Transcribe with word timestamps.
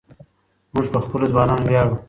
موږ 0.73 0.85
په 0.93 0.99
خپلو 1.03 1.25
ځوانانو 1.31 1.63
ویاړو. 1.69 1.95